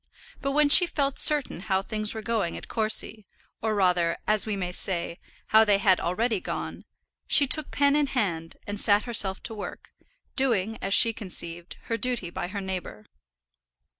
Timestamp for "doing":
10.35-10.79